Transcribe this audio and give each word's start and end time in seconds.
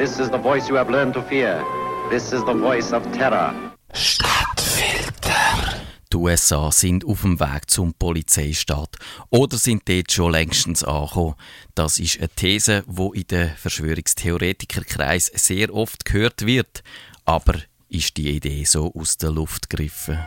This 0.00 0.18
is 0.18 0.30
the 0.30 0.38
voice 0.38 0.66
you 0.66 0.76
have 0.76 0.90
learned 0.90 1.12
to 1.12 1.20
fear. 1.20 1.62
This 2.08 2.32
is 2.32 2.42
the 2.46 2.54
voice 2.54 2.90
of 2.90 3.02
terror. 3.12 3.54
Stadtfilter. 3.92 5.76
Die 6.10 6.16
USA 6.16 6.72
sind 6.72 7.04
auf 7.04 7.20
dem 7.20 7.38
Weg 7.38 7.68
zum 7.68 7.92
Polizeistaat 7.92 8.96
oder 9.28 9.58
sind 9.58 9.86
dort 9.86 10.10
schon 10.10 10.32
längstens 10.32 10.84
angekommen. 10.84 11.34
Das 11.74 11.98
ist 11.98 12.16
eine 12.16 12.30
These, 12.30 12.82
die 12.86 13.20
in 13.20 13.26
den 13.26 13.50
Verschwörungstheoretikerkreis 13.50 15.26
sehr 15.34 15.74
oft 15.74 16.06
gehört 16.06 16.46
wird. 16.46 16.82
Aber 17.26 17.56
ist 17.90 18.16
die 18.16 18.30
Idee 18.30 18.64
so 18.64 18.90
aus 18.94 19.18
der 19.18 19.32
Luft 19.32 19.68
gegriffen? 19.68 20.18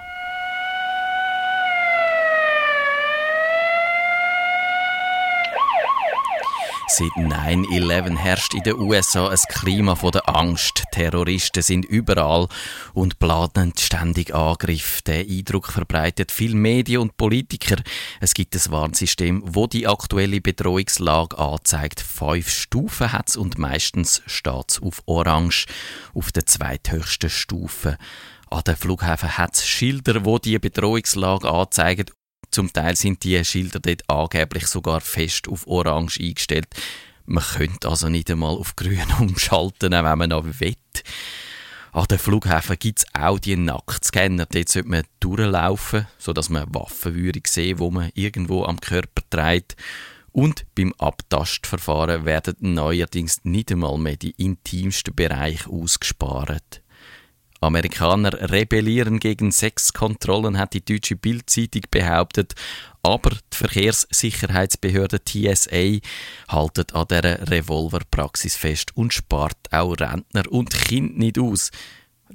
Seit 6.87 7.11
9-11 7.11 8.17
herrscht 8.17 8.53
in 8.53 8.63
den 8.63 8.75
USA 8.75 9.29
ein 9.29 9.37
Klima 9.47 9.95
der 9.95 10.29
Angst. 10.29 10.83
Terroristen 10.91 11.63
sind 11.63 11.85
überall 11.85 12.47
und 12.93 13.19
planen 13.19 13.73
ständig 13.77 14.35
Angriff. 14.35 15.01
Der 15.01 15.21
Eindruck 15.21 15.71
verbreitet 15.71 16.31
viele 16.31 16.55
Medien 16.55 17.01
und 17.01 17.17
Politiker. 17.17 17.77
Es 18.19 18.33
gibt 18.33 18.55
ein 18.55 18.71
Warnsystem, 18.71 19.41
wo 19.45 19.65
die 19.65 19.87
aktuelle 19.87 20.41
Bedrohungslage 20.41 21.37
anzeigt. 21.37 22.01
Fünf 22.01 22.49
Stufen 22.49 23.11
hat 23.11 23.29
es 23.29 23.37
und 23.37 23.57
meistens 23.57 24.21
steht 24.25 24.71
es 24.71 24.81
auf 24.81 25.01
Orange, 25.05 25.65
auf 26.13 26.31
der 26.31 26.45
zweithöchsten 26.45 27.29
Stufe. 27.29 27.97
An 28.49 28.63
den 28.67 28.75
Flughäfen 28.75 29.37
hat 29.37 29.55
es 29.55 29.65
Schilder, 29.65 30.25
wo 30.25 30.37
die 30.37 30.59
Bedrohungslage 30.59 31.49
anzeigen 31.49 32.05
zum 32.53 32.71
Teil 32.71 32.95
sind 32.95 33.23
die 33.23 33.43
Schilder 33.43 33.79
dort 33.79 34.09
angeblich 34.09 34.67
sogar 34.67 35.01
fest 35.01 35.47
auf 35.47 35.67
Orange 35.67 36.19
eingestellt. 36.21 36.67
Man 37.25 37.43
könnte 37.43 37.89
also 37.89 38.09
nicht 38.09 38.29
einmal 38.29 38.55
auf 38.55 38.75
Grün 38.75 39.03
umschalten, 39.19 39.91
wenn 39.91 40.17
man 40.17 40.29
noch 40.29 40.45
will. 40.45 40.75
An 41.93 42.05
den 42.05 42.17
Flughäfen 42.17 42.77
gibt 42.79 42.99
es 42.99 43.05
auch 43.13 43.39
die 43.39 43.55
Nacktscanner. 43.55 44.45
Dort 44.47 44.69
sollte 44.69 44.89
man 44.89 45.03
durchlaufen, 45.19 46.07
sodass 46.17 46.49
man 46.49 46.73
Waffen 46.73 47.15
würde 47.15 47.41
sehen, 47.45 47.79
wo 47.79 47.91
man 47.91 48.11
irgendwo 48.13 48.65
am 48.65 48.79
Körper 48.79 49.21
trägt. 49.29 49.75
Und 50.31 50.65
beim 50.75 50.93
Abtastverfahren 50.97 52.25
werden 52.25 52.55
neuerdings 52.59 53.45
nicht 53.45 53.71
einmal 53.71 53.97
mehr 53.99 54.15
die 54.15 54.31
intimsten 54.31 55.15
Bereiche 55.15 55.69
ausgespart. 55.69 56.82
Amerikaner 57.63 58.51
rebellieren 58.51 59.19
gegen 59.19 59.51
Sexkontrollen, 59.51 60.57
hat 60.57 60.73
die 60.73 60.83
deutsche 60.83 61.15
Bildzeitung 61.15 61.83
behauptet. 61.89 62.53
Aber 63.01 63.31
die 63.31 63.57
Verkehrssicherheitsbehörde 63.57 65.23
TSA 65.23 65.99
haltet 66.47 66.93
an 66.93 67.07
dieser 67.09 67.49
Revolverpraxis 67.49 68.55
fest 68.55 68.95
und 68.95 69.13
spart 69.13 69.57
auch 69.71 69.93
Rentner 69.93 70.49
und 70.49 70.69
Kind 70.71 71.17
nicht 71.17 71.37
aus. 71.37 71.71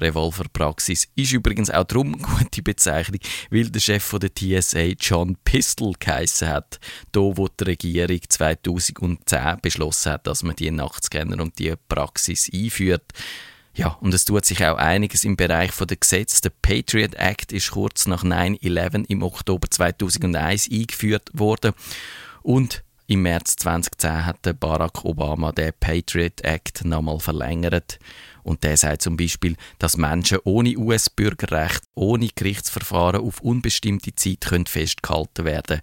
Revolverpraxis 0.01 1.09
ist 1.15 1.33
übrigens 1.33 1.71
auch 1.71 1.84
darum 1.84 2.15
eine 2.15 2.23
gute 2.23 2.62
Bezeichnung, 2.62 3.21
weil 3.51 3.71
der 3.71 3.81
Chef 3.81 4.15
der 4.19 4.34
TSA 4.34 4.95
John 5.01 5.37
Pistol 5.45 5.95
geheissen 5.99 6.49
hat. 6.49 6.79
Da, 7.12 7.21
wo 7.21 7.49
die 7.49 7.65
Regierung 7.65 8.21
2010 8.29 9.59
beschlossen 9.62 10.12
hat, 10.12 10.27
dass 10.27 10.43
man 10.43 10.56
die 10.56 10.71
Nachtscanner 10.71 11.43
und 11.43 11.59
die 11.59 11.75
Praxis 11.89 12.51
einführt. 12.53 13.12
Ja, 13.74 13.97
und 14.00 14.12
es 14.12 14.24
tut 14.24 14.44
sich 14.44 14.64
auch 14.64 14.77
einiges 14.77 15.24
im 15.24 15.36
Bereich 15.36 15.70
der 15.72 15.97
Gesetze. 15.97 16.42
Der 16.42 16.52
Patriot 16.62 17.14
Act 17.14 17.52
ist 17.52 17.70
kurz 17.70 18.06
nach 18.06 18.25
9-11 18.25 19.05
im 19.08 19.22
Oktober 19.22 19.70
2001 19.70 20.69
eingeführt 20.70 21.30
worden. 21.33 21.72
Und 22.42 22.83
im 23.06 23.22
März 23.22 23.56
2010 23.56 24.27
hat 24.27 24.60
Barack 24.60 25.05
Obama 25.05 25.52
den 25.52 25.72
Patriot 25.80 26.42
Act 26.42 26.84
nochmal 26.84 27.20
verlängert. 27.20 27.98
Und 28.42 28.64
der 28.64 28.77
sagt 28.77 29.02
zum 29.02 29.16
Beispiel, 29.16 29.56
dass 29.78 29.97
Menschen 29.97 30.38
ohne 30.44 30.77
US-Bürgerrecht, 30.77 31.82
ohne 31.94 32.28
Gerichtsverfahren 32.34 33.20
auf 33.20 33.41
unbestimmte 33.41 34.14
Zeit 34.14 34.42
können 34.42 34.66
festgehalten 34.66 35.44
werden 35.44 35.81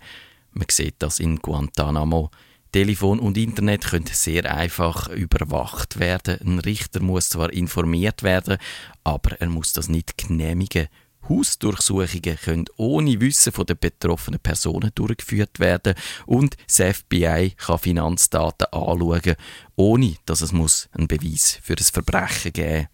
Man 0.53 0.67
sieht 0.69 0.95
das 0.99 1.19
in 1.19 1.37
Guantanamo. 1.37 2.29
Telefon 2.75 3.19
und 3.19 3.37
Internet 3.37 3.85
können 3.85 4.05
sehr 4.11 4.53
einfach 4.53 5.07
überwacht 5.07 5.97
werden. 5.97 6.39
Ein 6.41 6.59
Richter 6.59 7.01
muss 7.01 7.29
zwar 7.29 7.53
informiert 7.53 8.21
werden, 8.21 8.57
aber 9.05 9.39
er 9.39 9.47
muss 9.47 9.71
das 9.71 9.87
nicht 9.87 10.17
genehmigen. 10.17 10.89
Hausdurchsuchungen 11.29 12.37
können 12.37 12.65
ohne 12.75 13.21
Wissen 13.21 13.53
von 13.53 13.65
der 13.65 13.75
betroffenen 13.75 14.41
Personen 14.41 14.91
durchgeführt 14.93 15.61
werden 15.61 15.93
und 16.25 16.57
das 16.67 16.97
FBI 16.97 17.53
kann 17.55 17.79
Finanzdaten 17.79 18.67
anschauen, 18.73 19.35
ohne 19.77 20.17
dass 20.25 20.41
es 20.41 20.51
muss 20.51 20.89
einen 20.91 21.07
Beweis 21.07 21.57
für 21.63 21.77
das 21.77 21.91
Verbrechen 21.91 22.51
geben 22.51 22.89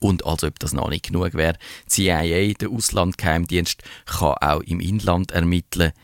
und 0.00 0.26
als 0.26 0.44
ob 0.44 0.58
das 0.58 0.74
noch 0.74 0.90
nicht 0.90 1.06
genug 1.06 1.32
wäre, 1.32 1.56
CIA, 1.86 2.52
der 2.52 2.68
Auslandgeheimdienst, 2.68 3.82
kann 4.04 4.34
auch 4.34 4.60
im 4.60 4.80
Inland 4.80 5.30
ermitteln. 5.30 5.94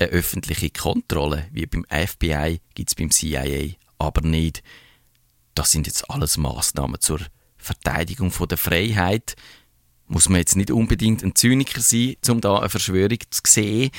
Eine 0.00 0.08
öffentliche 0.08 0.70
Kontrolle 0.70 1.46
wie 1.52 1.66
beim 1.66 1.84
FBI 1.84 2.60
gibt 2.74 2.88
es 2.88 2.94
beim 2.94 3.10
CIA 3.10 3.74
aber 3.98 4.22
nicht. 4.26 4.62
Das 5.54 5.70
sind 5.70 5.86
jetzt 5.86 6.10
alles 6.10 6.38
Maßnahmen 6.38 7.00
zur 7.00 7.20
Verteidigung 7.58 8.30
von 8.30 8.48
der 8.48 8.56
Freiheit. 8.56 9.36
Muss 10.06 10.30
man 10.30 10.38
jetzt 10.38 10.56
nicht 10.56 10.70
unbedingt 10.70 11.22
ein 11.22 11.34
Zyniker 11.34 11.82
sein, 11.82 12.16
um 12.28 12.40
da 12.40 12.60
eine 12.60 12.70
Verschwörung 12.70 13.18
zu 13.28 13.42
sehen. 13.46 13.90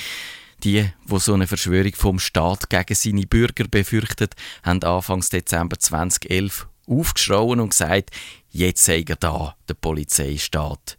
Die, 0.64 0.90
wo 1.04 1.20
so 1.20 1.34
eine 1.34 1.46
Verschwörung 1.46 1.94
vom 1.94 2.18
Staat 2.18 2.68
gegen 2.68 2.94
seine 2.96 3.26
Bürger 3.26 3.68
befürchtet, 3.68 4.34
haben 4.64 4.82
Anfangs 4.82 5.30
Dezember 5.30 5.78
2011 5.78 6.66
aufgeschrauen 6.98 7.60
und 7.60 7.70
gesagt, 7.70 8.10
jetzt 8.50 8.84
sei 8.84 9.04
er 9.06 9.16
da, 9.16 9.56
der 9.68 9.74
Polizeistaat. 9.74 10.96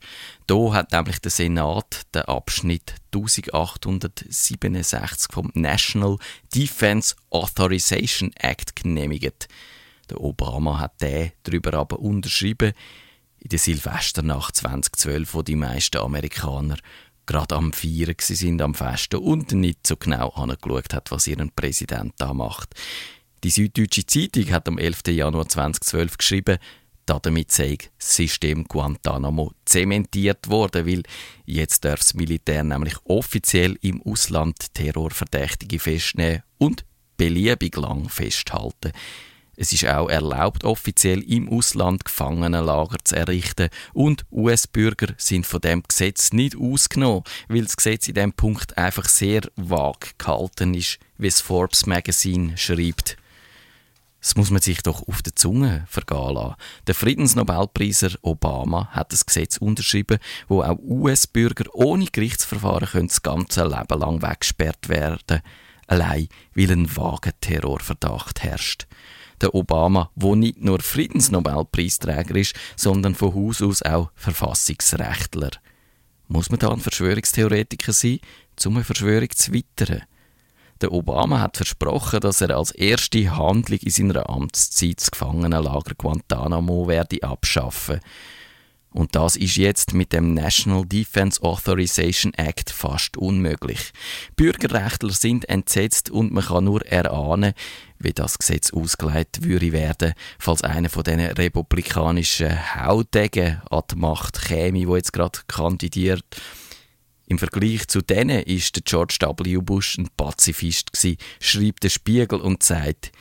Da 0.47 0.73
hat 0.73 0.91
nämlich 0.91 1.19
der 1.19 1.31
Senat 1.31 2.01
den 2.13 2.23
Abschnitt 2.23 2.95
1867 3.13 5.31
vom 5.31 5.51
National 5.53 6.17
Defense 6.53 7.15
Authorization 7.29 8.31
Act 8.35 8.75
genehmigt. 8.75 9.47
Der 10.09 10.21
Obama 10.21 10.79
hat 10.79 11.01
den 11.01 11.31
darüber 11.43 11.73
aber 11.75 11.99
unterschrieben 11.99 12.73
in 13.39 13.49
der 13.49 13.59
Silvesternacht 13.59 14.55
2012, 14.55 15.33
wo 15.33 15.41
die 15.41 15.55
meisten 15.55 15.97
Amerikaner 15.97 16.77
gerade 17.25 17.55
am 17.55 17.73
Feiern 17.73 18.15
sind 18.19 18.61
am 18.61 18.73
Festen 18.73 19.17
und 19.17 19.51
nicht 19.53 19.87
so 19.87 19.95
genau 19.95 20.29
angeschaut 20.29 20.93
hat, 20.93 21.11
was 21.11 21.27
ihren 21.27 21.51
Präsident 21.51 22.13
da 22.17 22.33
macht. 22.33 22.75
Die 23.43 23.49
Süddeutsche 23.49 24.05
Zeitung 24.05 24.49
hat 24.51 24.69
am 24.69 24.77
11. 24.77 25.01
Januar 25.09 25.49
2012 25.49 26.17
geschrieben, 26.17 26.59
damit 27.05 27.51
sei 27.51 27.77
das 27.99 28.15
System 28.15 28.63
Guantanamo 28.63 29.51
zementiert 29.65 30.47
worden, 30.47 30.87
weil 30.87 31.03
jetzt 31.45 31.83
darf 31.83 31.99
das 31.99 32.13
Militär 32.13 32.63
nämlich 32.63 32.95
offiziell 33.03 33.77
im 33.81 34.01
Ausland 34.03 34.73
Terrorverdächtige 34.73 35.77
festnehmen 35.79 36.43
und 36.57 36.85
beliebig 37.17 37.75
lang 37.75 38.07
festhalten. 38.07 38.93
Es 39.57 39.73
ist 39.73 39.85
auch 39.87 40.09
erlaubt, 40.09 40.63
offiziell 40.63 41.21
im 41.21 41.49
Ausland 41.49 42.05
Gefangenenlager 42.05 42.97
zu 43.03 43.17
errichten 43.17 43.67
und 43.91 44.25
US-Bürger 44.31 45.15
sind 45.17 45.45
von 45.45 45.59
dem 45.59 45.83
Gesetz 45.83 46.31
nicht 46.31 46.55
ausgenommen, 46.55 47.23
weil 47.49 47.63
das 47.63 47.75
Gesetz 47.75 48.07
in 48.07 48.15
dem 48.15 48.31
Punkt 48.31 48.77
einfach 48.77 49.09
sehr 49.09 49.41
vage 49.57 50.11
gehalten 50.17 50.73
ist, 50.73 50.97
wie 51.17 51.27
es 51.27 51.41
Forbes 51.41 51.85
Magazine 51.85 52.57
schreibt. 52.57 53.17
Das 54.23 54.37
muss 54.37 54.51
man 54.51 54.61
sich 54.61 54.81
doch 54.81 55.05
auf 55.05 55.21
der 55.21 55.35
Zunge 55.35 55.85
vergehen 55.87 56.35
lassen. 56.35 56.55
Der 56.87 56.95
Friedensnobelpreiser 56.95 58.11
Obama 58.21 58.87
hat 58.87 59.11
ein 59.11 59.19
Gesetz 59.25 59.57
unterschrieben, 59.57 60.17
wo 60.47 60.63
auch 60.63 60.79
US-Bürger 60.79 61.65
ohne 61.73 62.05
Gerichtsverfahren 62.05 62.87
können 62.87 63.09
das 63.09 63.21
ganze 63.21 63.63
Leben 63.63 63.99
lang 63.99 64.21
weggesperrt 64.21 64.87
werden 64.87 65.41
allein 65.87 66.27
weil 66.55 66.71
ein 66.71 66.95
vager 66.95 67.31
Terrorverdacht 67.39 68.43
herrscht. 68.43 68.87
Der 69.41 69.53
Obama, 69.53 70.09
wo 70.15 70.35
nicht 70.35 70.63
nur 70.63 70.79
Friedensnobelpreisträger 70.79 72.35
ist, 72.35 72.55
sondern 72.75 73.15
von 73.15 73.35
Haus 73.35 73.61
aus 73.61 73.81
auch 73.81 74.11
Verfassungsrechtler. 74.15 75.51
Muss 76.27 76.49
man 76.49 76.59
da 76.59 76.71
ein 76.71 76.79
Verschwörungstheoretiker 76.79 77.91
sein, 77.91 78.19
um 78.65 78.75
eine 78.75 78.85
Verschwörung 78.85 79.29
zu 79.31 79.51
wittern? 79.51 80.03
Der 80.83 80.91
Obama 80.91 81.39
hat 81.39 81.55
versprochen, 81.55 82.19
dass 82.19 82.41
er 82.41 82.57
als 82.57 82.71
erste 82.71 83.37
Handlung 83.37 83.79
in 83.79 83.89
seiner 83.89 84.29
Amtszeit 84.29 84.99
das 84.99 85.11
Gefangenenlager 85.11 85.95
Guantanamo 85.97 86.89
werde 86.89 87.23
abschaffen. 87.23 88.01
Und 88.91 89.15
das 89.15 89.37
ist 89.37 89.55
jetzt 89.55 89.93
mit 89.93 90.11
dem 90.11 90.33
National 90.33 90.85
Defense 90.85 91.41
Authorization 91.41 92.33
Act 92.33 92.69
fast 92.69 93.15
unmöglich. 93.15 93.93
Bürgerrechtler 94.35 95.11
sind 95.11 95.47
entsetzt 95.47 96.09
und 96.09 96.33
man 96.33 96.43
kann 96.43 96.65
nur 96.65 96.85
erahnen, 96.85 97.53
wie 97.97 98.11
das 98.11 98.37
Gesetz 98.37 98.73
ausgelegt 98.73 99.45
würde 99.45 99.71
werden, 99.71 100.13
falls 100.37 100.63
einer 100.63 100.89
von 100.89 101.03
diesen 101.03 101.21
republikanischen 101.21 102.75
Haudegen 102.75 103.61
an 103.71 103.83
die 103.89 103.95
Macht 103.95 104.41
käme, 104.41 104.85
wo 104.85 104.97
jetzt 104.97 105.13
gerade 105.13 105.39
kandidiert. 105.47 106.25
Im 107.27 107.39
Vergleich 107.39 107.87
zu 107.87 108.01
denen 108.01 108.43
ist 108.43 108.83
George 108.85 109.17
W. 109.21 109.57
Bush 109.57 109.97
ein 109.97 110.09
Pazifist 110.15 110.93
gewesen, 110.93 111.17
schreibt 111.39 111.83
der 111.83 111.89
Spiegel 111.89 112.41
und 112.41 112.63
sagt, 112.63 113.11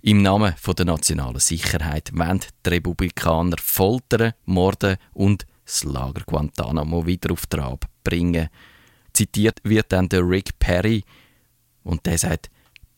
Im 0.00 0.22
Namen 0.22 0.54
der 0.76 0.84
nationalen 0.84 1.40
Sicherheit 1.40 2.10
wollen 2.14 2.40
die 2.64 2.70
Republikaner 2.70 3.56
foltern, 3.60 4.32
morden 4.44 4.96
und 5.12 5.44
das 5.64 5.84
Lager 5.84 6.22
Guantanamo 6.24 7.04
wieder 7.04 7.32
auf 7.32 7.46
Trab 7.46 7.84
bringen. 8.04 8.48
Zitiert 9.12 9.60
wird 9.64 9.92
dann 9.92 10.08
der 10.08 10.22
Rick 10.22 10.58
Perry 10.60 11.04
und 11.82 12.06
der 12.06 12.16
sagt, 12.16 12.50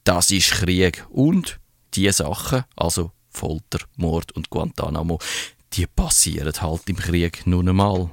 das 0.05 0.31
ist 0.31 0.51
Krieg 0.51 1.07
und 1.09 1.59
die 1.95 2.11
Sachen, 2.13 2.65
also 2.77 3.13
Folter, 3.31 3.81
Mord 3.97 4.33
und 4.33 4.51
Guantanamo, 4.51 5.19
die 5.73 5.87
passieren 5.87 6.53
halt 6.61 6.89
im 6.89 6.97
Krieg 6.97 7.47
nur 7.47 7.67
einmal. 7.67 8.11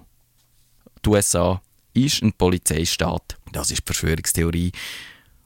Die 1.03 1.09
USA 1.09 1.61
ist 2.05 2.21
ein 2.21 2.33
Polizeistaat, 2.33 3.37
das 3.51 3.71
ist 3.71 3.81
die 3.81 3.85
Verschwörungstheorie. 3.85 4.71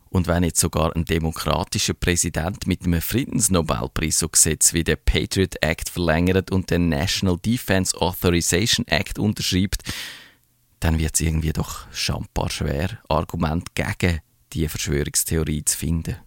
Und 0.10 0.28
wenn 0.28 0.44
jetzt 0.44 0.60
sogar 0.60 0.94
ein 0.94 1.06
demokratischer 1.06 1.94
Präsident 1.94 2.68
mit 2.68 2.84
einem 2.84 3.02
Friedensnobelpreis 3.02 4.20
so 4.20 4.28
Gesetz 4.28 4.74
wie 4.74 4.84
der 4.84 4.98
Patriot 4.98 5.56
Act 5.62 5.90
verlängert 5.90 6.52
und 6.52 6.70
den 6.70 6.90
National 6.90 7.38
Defense 7.38 7.96
Authorization 7.96 8.86
Act 8.88 9.18
unterschreibt, 9.18 9.84
dann 10.82 11.00
wird 11.00 11.16
es 11.16 11.22
irgendwie 11.22 11.54
doch 11.54 11.86
schambar 11.94 12.50
schwer, 12.50 13.00
Argument 13.08 13.74
gegen 13.74 14.20
die 14.52 14.68
Verschwörungstheorie 14.68 15.64
zu 15.64 15.78
finden. 15.78 16.18